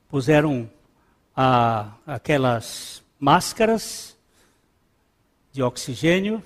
[0.09, 0.71] puseram
[1.35, 4.17] ah, aquelas máscaras
[5.53, 6.43] de oxigênio,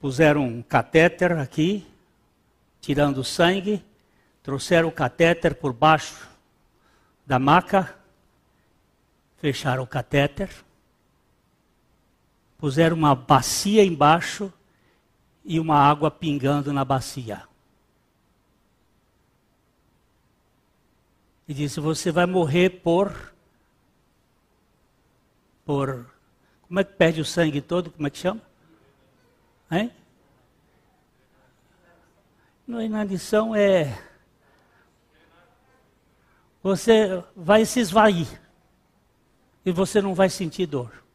[0.00, 1.86] puseram um catéter aqui,
[2.80, 3.84] tirando sangue,
[4.42, 6.28] trouxeram o catéter por baixo
[7.24, 7.96] da maca,
[9.38, 10.50] fecharam o catéter,
[12.58, 14.52] puseram uma bacia embaixo
[15.44, 17.42] e uma água pingando na bacia.
[21.48, 23.32] E disse: Você vai morrer por.
[25.64, 26.06] Por.
[26.66, 27.90] Como é que perde o sangue todo?
[27.90, 28.42] Como é que chama?
[29.70, 29.92] Hein?
[32.66, 34.02] No inanição é.
[36.62, 38.26] Você vai se esvair.
[39.64, 41.05] E você não vai sentir dor.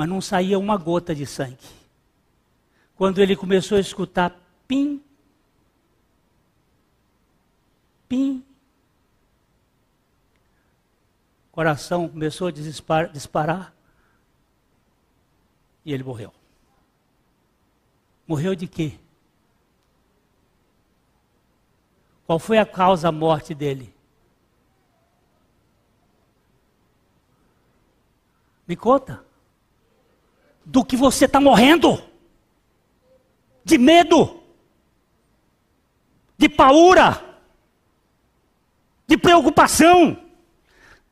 [0.00, 1.68] Mas não saía uma gota de sangue.
[2.96, 4.34] Quando ele começou a escutar
[4.66, 5.04] pim,
[8.08, 8.42] pim,
[11.52, 12.50] coração começou a
[13.12, 13.74] disparar
[15.84, 16.32] e ele morreu.
[18.26, 18.98] Morreu de quê?
[22.26, 23.94] Qual foi a causa da morte dele?
[28.66, 29.28] Me conta.
[30.70, 32.00] Do que você está morrendo?
[33.64, 34.40] De medo?
[36.38, 37.20] De paura?
[39.04, 40.16] De preocupação?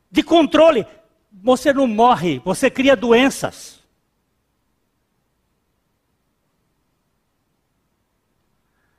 [0.08, 0.86] De controle?
[1.42, 3.82] Você não morre, você cria doenças.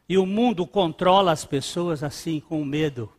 [0.09, 3.09] E o mundo controla as pessoas assim, com medo.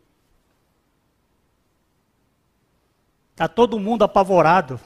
[3.31, 4.79] Está todo mundo apavorado.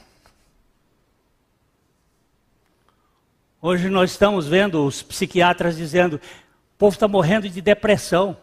[3.67, 8.37] Hoje nós estamos vendo os psiquiatras dizendo: o povo está morrendo de depressão.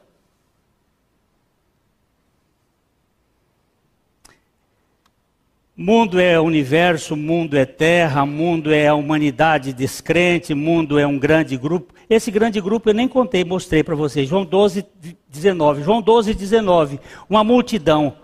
[5.76, 11.56] Mundo é universo, mundo é terra, mundo é a humanidade descrente, mundo é um grande
[11.56, 11.94] grupo.
[12.10, 14.28] Esse grande grupo eu nem contei, mostrei para vocês.
[14.28, 14.84] João 12,
[15.28, 15.84] 19.
[15.84, 16.98] João 12, 19.
[17.30, 18.16] Uma multidão.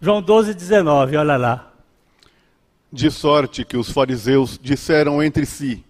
[0.00, 1.75] João 12, 19, olha lá.
[2.92, 5.84] De sorte que os fariseus disseram entre si: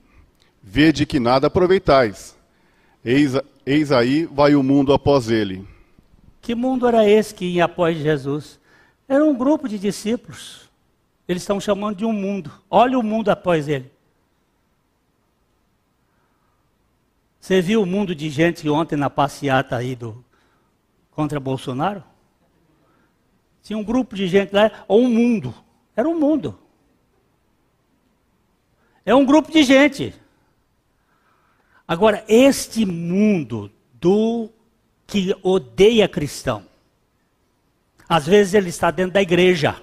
[0.63, 2.37] Vede que nada aproveitais.
[3.05, 3.35] Eis,
[3.65, 5.67] eis aí vai o mundo após ele.
[6.43, 8.59] Que mundo era esse que ia após Jesus?
[9.09, 10.69] Era um grupo de discípulos.
[11.29, 12.51] Eles estão chamando de um mundo.
[12.71, 13.91] Olha o mundo após ele.
[17.41, 20.25] Você viu o mundo de gente ontem na passeata aí do
[21.13, 22.03] contra Bolsonaro?
[23.63, 25.55] Tinha um grupo de gente lá, ou um mundo.
[25.95, 26.59] Era um mundo.
[29.07, 30.13] É um grupo de gente.
[31.87, 34.51] Agora, este mundo do
[35.07, 36.67] que odeia cristão,
[38.09, 39.81] às vezes ele está dentro da igreja.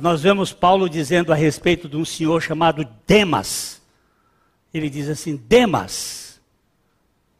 [0.00, 3.82] Nós vemos Paulo dizendo a respeito de um senhor chamado Demas.
[4.72, 6.40] Ele diz assim: Demas,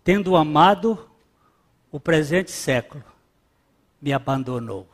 [0.03, 1.09] tendo amado
[1.93, 3.05] o presente século,
[4.03, 4.94] me abandonou.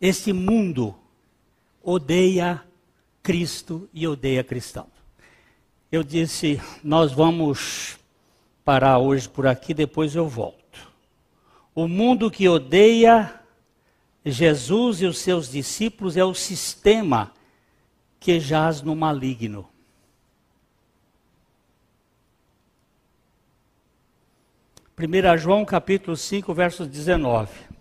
[0.00, 0.94] Este mundo
[1.82, 2.62] odeia
[3.22, 4.86] Cristo e odeia cristão.
[5.90, 7.98] Eu disse, nós vamos
[8.64, 10.58] parar hoje por aqui, depois eu volto.
[11.74, 13.40] O mundo que odeia
[14.24, 17.32] Jesus e os seus discípulos é o sistema
[18.20, 19.68] que jaz no maligno.
[24.94, 27.77] Primeira João capítulo 5, verso 19.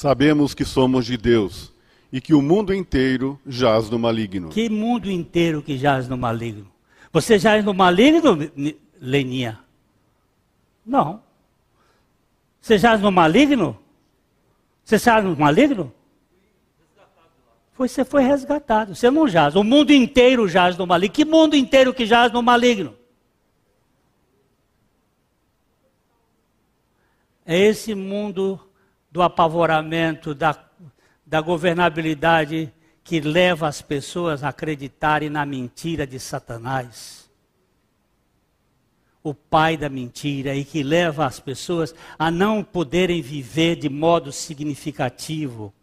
[0.00, 1.74] Sabemos que somos de Deus
[2.10, 4.48] e que o mundo inteiro jaz no maligno.
[4.48, 6.72] Que mundo inteiro que jaz no maligno?
[7.12, 8.50] Você é no maligno,
[8.98, 9.60] Leninha?
[10.86, 11.22] Não.
[12.62, 13.78] Você é no maligno?
[14.82, 15.92] Você já no maligno?
[17.76, 18.94] Você foi resgatado.
[18.94, 19.54] Você não jaz.
[19.54, 21.14] O mundo inteiro jaz no maligno.
[21.14, 22.96] Que mundo inteiro que jaz no maligno?
[27.44, 28.58] É esse mundo
[29.10, 30.56] do apavoramento, da,
[31.26, 37.28] da governabilidade que leva as pessoas a acreditarem na mentira de Satanás.
[39.22, 44.32] O pai da mentira e que leva as pessoas a não poderem viver de modo
[44.32, 45.74] significativo.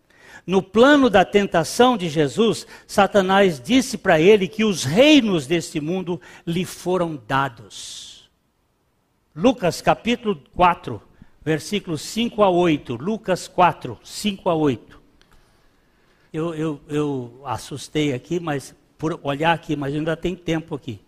[0.46, 6.22] No plano da tentação de Jesus, Satanás disse para ele que os reinos deste mundo
[6.46, 8.30] lhe foram dados.
[9.36, 11.02] Lucas capítulo 4,
[11.48, 12.96] versículos 5 a 8.
[12.96, 14.98] Lucas 4, 5 a 8
[16.34, 21.00] eu, eu, eu assustei aqui, mas por olhar aqui, mas ainda tem tempo aqui,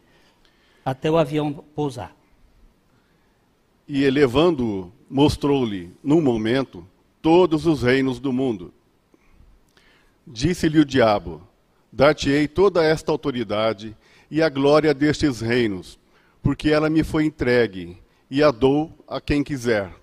[0.85, 2.15] até o avião pousar.
[3.85, 6.87] E elevando-o, mostrou-lhe, num momento,
[7.21, 8.73] todos os reinos do mundo.
[10.25, 11.41] Disse-lhe o diabo:
[11.91, 13.93] Dar-te-ei toda esta autoridade
[14.31, 15.99] e a glória destes reinos,
[16.41, 17.97] porque ela me foi entregue,
[18.31, 19.98] e a dou a quem quiser.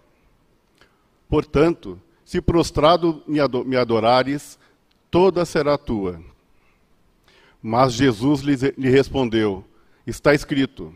[1.28, 4.58] Portanto, se prostrado me adorares,
[5.10, 6.20] toda será tua.
[7.62, 9.64] Mas Jesus lhe respondeu:
[10.06, 10.94] Está escrito: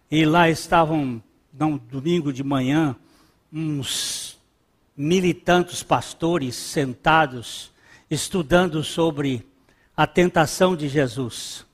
[0.09, 1.21] e lá estavam,
[1.53, 2.95] no domingo de manhã,
[3.51, 4.39] uns
[4.95, 7.71] mil e tantos pastores sentados,
[8.09, 9.45] estudando sobre
[9.95, 11.65] a tentação de Jesus.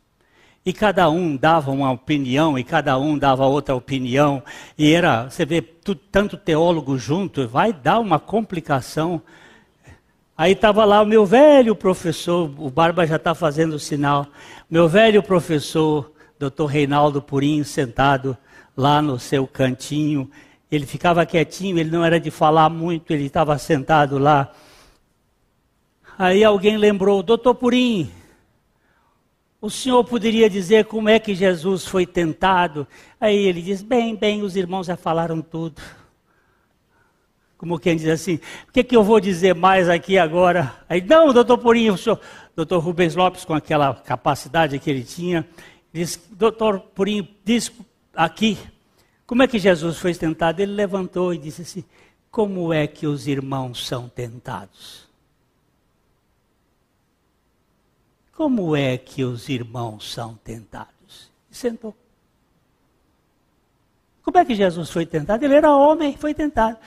[0.65, 4.43] E cada um dava uma opinião, e cada um dava outra opinião,
[4.77, 9.21] e era, você vê, tanto teólogo junto, vai dar uma complicação
[10.37, 14.27] Aí estava lá o meu velho professor, o Barba já está fazendo o sinal,
[14.69, 18.37] meu velho professor, doutor Reinaldo Purim, sentado
[18.75, 20.29] lá no seu cantinho.
[20.71, 24.51] Ele ficava quietinho, ele não era de falar muito, ele estava sentado lá.
[26.19, 28.11] Aí alguém lembrou, doutor Purim,
[29.59, 32.87] o senhor poderia dizer como é que Jesus foi tentado?
[33.19, 35.81] Aí ele diz: bem, bem, os irmãos já falaram tudo.
[37.57, 38.35] Como quem diz assim,
[38.67, 40.75] o que, que eu vou dizer mais aqui agora?
[40.87, 42.19] Aí, não, doutor Purinho, o senhor,
[42.55, 45.47] doutor Rubens Lopes, com aquela capacidade que ele tinha,
[45.91, 47.71] disse, doutor Purinho, diz
[48.15, 48.57] aqui,
[49.25, 50.61] como é que Jesus foi tentado?
[50.61, 51.83] Ele levantou e disse assim,
[52.29, 55.07] como é que os irmãos são tentados?
[58.33, 61.31] Como é que os irmãos são tentados?
[61.49, 61.95] E sentou.
[64.21, 65.43] Como é que Jesus foi tentado?
[65.43, 66.77] Ele era homem, foi tentado.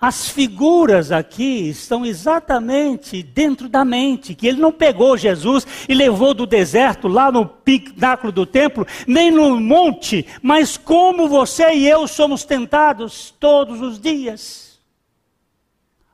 [0.00, 6.32] As figuras aqui estão exatamente dentro da mente, que ele não pegou Jesus e levou
[6.32, 12.08] do deserto lá no pináculo do templo, nem no monte, mas como você e eu
[12.08, 14.70] somos tentados todos os dias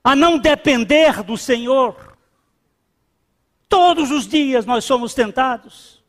[0.03, 2.17] a não depender do Senhor.
[3.69, 6.01] Todos os dias nós somos tentados.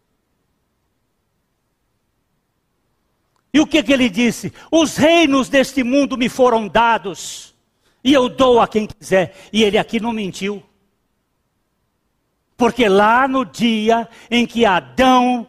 [3.51, 4.53] E o que, que ele disse?
[4.71, 7.57] Os reinos deste mundo me foram dados
[8.04, 9.36] e eu dou a quem quiser.
[9.52, 10.64] E ele aqui não mentiu.
[12.56, 15.48] Porque lá no dia em que Adão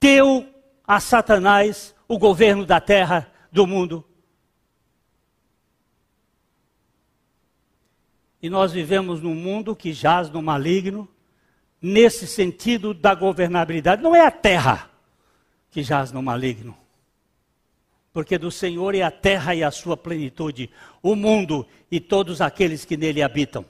[0.00, 0.46] deu
[0.86, 4.04] a Satanás o governo da terra, do mundo,
[8.42, 11.08] e nós vivemos num mundo que jaz no maligno,
[11.80, 14.02] nesse sentido da governabilidade.
[14.02, 14.90] Não é a terra
[15.70, 16.76] que jaz no maligno,
[18.12, 20.70] porque do Senhor é a terra e a sua plenitude,
[21.02, 23.64] o mundo e todos aqueles que nele habitam.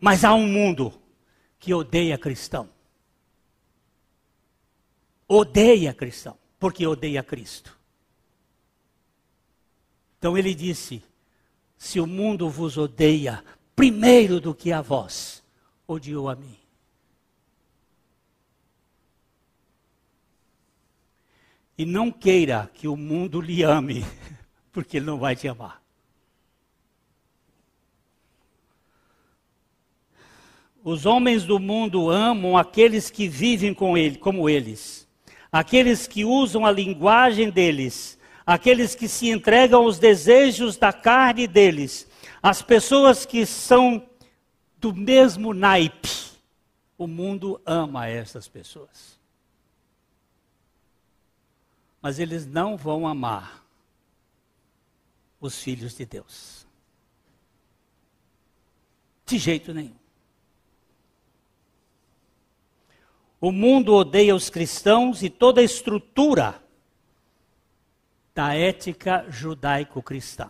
[0.00, 0.92] Mas há um mundo
[1.58, 2.68] que odeia cristão.
[5.26, 7.76] Odeia cristão, porque odeia Cristo.
[10.18, 11.02] Então ele disse:
[11.76, 13.42] Se o mundo vos odeia,
[13.74, 15.42] primeiro do que a vós,
[15.88, 16.65] odiou a mim.
[21.78, 24.04] E não queira que o mundo lhe ame,
[24.72, 25.82] porque ele não vai te amar.
[30.82, 35.06] Os homens do mundo amam aqueles que vivem com ele, como eles,
[35.50, 38.16] aqueles que usam a linguagem deles,
[38.46, 42.06] aqueles que se entregam aos desejos da carne deles,
[42.40, 44.06] as pessoas que são
[44.78, 46.08] do mesmo naipe.
[46.96, 49.15] O mundo ama essas pessoas.
[52.06, 53.66] Mas eles não vão amar
[55.40, 56.64] os filhos de Deus.
[59.24, 59.96] De jeito nenhum.
[63.40, 66.62] O mundo odeia os cristãos e toda a estrutura
[68.32, 70.48] da ética judaico-cristã.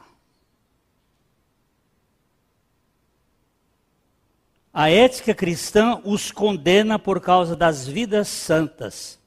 [4.75, 9.19] A ética cristã os condena por causa das vidas santas.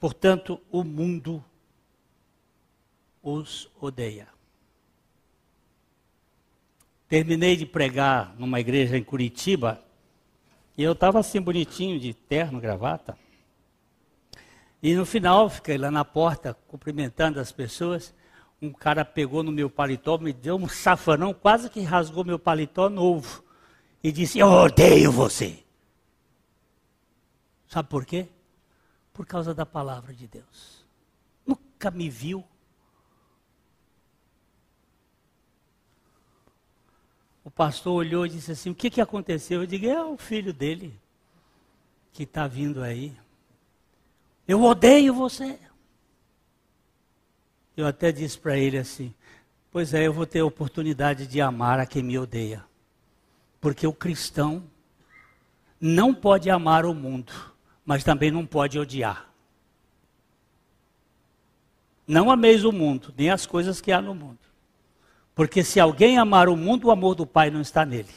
[0.00, 1.44] Portanto, o mundo
[3.22, 4.26] os odeia.
[7.06, 9.84] Terminei de pregar numa igreja em Curitiba
[10.78, 13.18] e eu estava assim bonitinho, de terno, gravata.
[14.82, 18.14] E no final, fiquei lá na porta cumprimentando as pessoas.
[18.62, 22.88] Um cara pegou no meu paletó, me deu um safanão, quase que rasgou meu paletó
[22.88, 23.44] novo
[24.02, 25.62] e disse: Eu odeio você.
[27.66, 28.26] Sabe por quê?
[29.20, 30.82] Por causa da palavra de Deus.
[31.44, 32.42] Nunca me viu.
[37.44, 39.60] O pastor olhou e disse assim: O que, que aconteceu?
[39.60, 40.98] Eu digo: É o filho dele
[42.14, 43.14] que está vindo aí.
[44.48, 45.60] Eu odeio você.
[47.76, 49.14] Eu até disse para ele assim:
[49.70, 52.64] Pois é, eu vou ter a oportunidade de amar a quem me odeia.
[53.60, 54.64] Porque o cristão
[55.78, 57.49] não pode amar o mundo,
[57.90, 59.28] mas também não pode odiar.
[62.06, 64.38] Não ameis o mundo, nem as coisas que há no mundo.
[65.34, 68.14] Porque se alguém amar o mundo, o amor do Pai não está nele.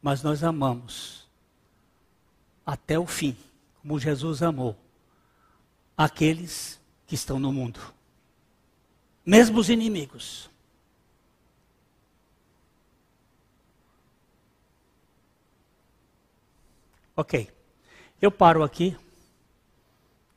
[0.00, 1.28] Mas nós amamos
[2.64, 3.36] até o fim,
[3.82, 4.74] como Jesus amou
[5.98, 7.92] aqueles que estão no mundo,
[9.22, 10.48] mesmo os inimigos.
[17.14, 17.54] Ok.
[18.20, 18.96] Eu paro aqui.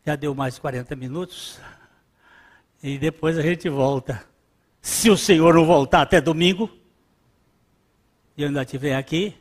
[0.05, 1.59] Já deu mais 40 minutos.
[2.83, 4.25] E depois a gente volta.
[4.81, 6.69] Se o Senhor não voltar até domingo,
[8.35, 9.35] e eu ainda estiver aqui,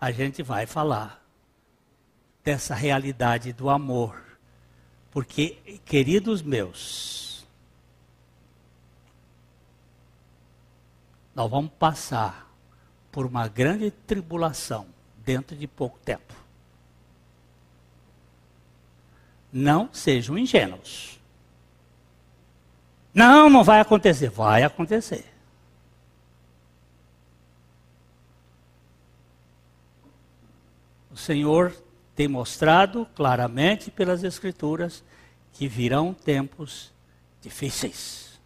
[0.00, 1.24] a gente vai falar
[2.44, 4.22] dessa realidade do amor.
[5.10, 7.46] Porque, queridos meus,
[11.34, 12.50] nós vamos passar
[13.10, 14.86] por uma grande tribulação
[15.18, 16.34] dentro de pouco tempo.
[19.52, 21.20] Não sejam ingênuos.
[23.12, 24.30] Não, não vai acontecer.
[24.30, 25.24] Vai acontecer.
[31.10, 31.74] O Senhor
[32.14, 35.02] tem mostrado claramente pelas Escrituras
[35.52, 36.92] que virão tempos
[37.40, 38.40] difíceis.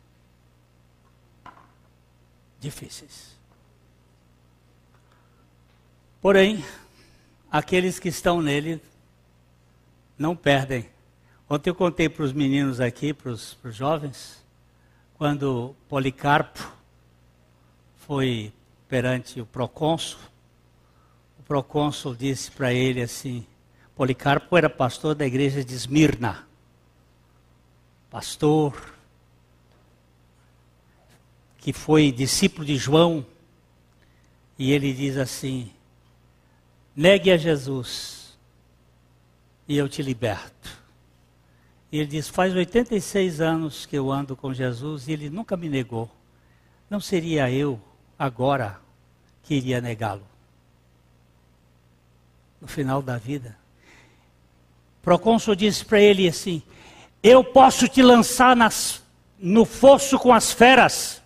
[2.59, 3.37] Difíceis.
[6.21, 6.65] Porém,
[7.51, 8.81] aqueles que estão nele
[10.19, 10.89] não perdem
[11.49, 14.43] Ontem eu contei para os meninos aqui, para os, jovens,
[15.15, 16.73] quando Policarpo
[17.97, 18.51] foi
[18.89, 20.19] perante o procônsul,
[21.39, 23.47] o procônsul disse para ele assim:
[23.95, 26.47] Policarpo era pastor da igreja de Esmirna,
[28.11, 28.95] pastor
[31.59, 33.25] que foi discípulo de João,
[34.59, 35.71] e ele diz assim:
[36.97, 38.39] negue a Jesus
[39.69, 40.84] e eu te liberto.
[41.95, 45.69] E ele diz: Faz 86 anos que eu ando com Jesus e ele nunca me
[45.69, 46.11] negou.
[46.91, 47.81] Não seria eu,
[48.19, 48.81] agora,
[49.45, 50.27] que iria negá-lo?
[52.61, 53.57] No final da vida.
[55.03, 56.65] Procônsul disse para ele assim:
[57.23, 59.01] Eu posso te lançar nas,
[59.39, 61.23] no fosso com as feras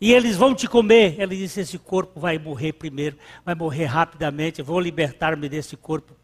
[0.00, 1.20] e eles vão te comer.
[1.20, 4.62] Ele disse: Esse corpo vai morrer primeiro, vai morrer rapidamente.
[4.62, 6.14] Vou libertar-me desse corpo,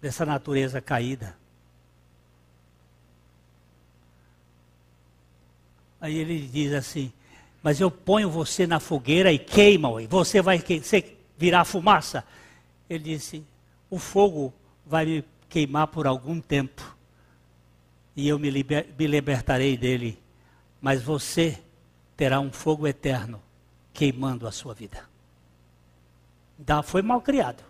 [0.00, 1.36] dessa natureza caída.
[6.06, 7.12] Aí ele diz assim:
[7.60, 10.62] Mas eu ponho você na fogueira e queima, e você vai
[11.36, 12.24] virar fumaça.
[12.88, 13.44] Ele disse:
[13.90, 14.54] O fogo
[14.86, 16.96] vai me queimar por algum tempo,
[18.14, 20.16] e eu me, liber, me libertarei dele,
[20.80, 21.58] mas você
[22.16, 23.42] terá um fogo eterno
[23.92, 25.02] queimando a sua vida.
[26.56, 27.64] Da foi mal criado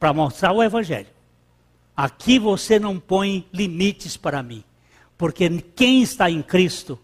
[0.00, 1.10] para mostrar o Evangelho.
[1.94, 4.64] Aqui você não põe limites para mim.
[5.22, 6.98] Porque quem está em Cristo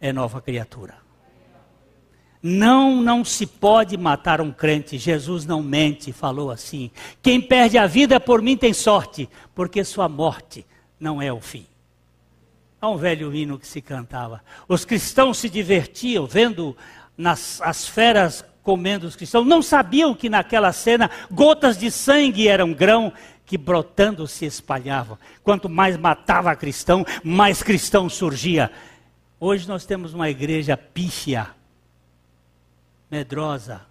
[0.00, 0.94] é nova criatura.
[2.40, 4.96] Não, não se pode matar um crente.
[4.96, 6.88] Jesus não mente, falou assim.
[7.20, 10.64] Quem perde a vida por mim tem sorte, porque sua morte
[11.00, 11.66] não é o fim.
[12.80, 14.40] Há um velho hino que se cantava.
[14.68, 16.76] Os cristãos se divertiam vendo
[17.18, 19.44] nas, as feras comendo os cristãos.
[19.44, 23.12] Não sabiam que naquela cena gotas de sangue eram grão
[23.52, 25.18] que brotando se espalhavam.
[25.44, 28.72] Quanto mais matava cristão, mais cristão surgia.
[29.38, 31.54] Hoje nós temos uma igreja pífia,
[33.10, 33.82] medrosa,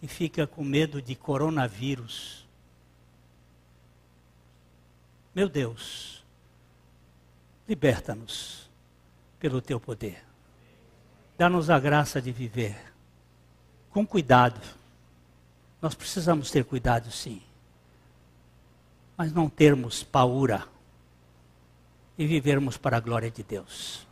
[0.00, 2.48] que fica com medo de coronavírus.
[5.34, 6.24] Meu Deus,
[7.68, 8.70] liberta-nos
[9.38, 10.24] pelo teu poder.
[11.36, 12.94] Dá-nos a graça de viver
[13.90, 14.58] com cuidado.
[15.82, 17.42] Nós precisamos ter cuidado, sim.
[19.18, 20.64] Mas não termos paura
[22.16, 24.07] e vivermos para a glória de Deus.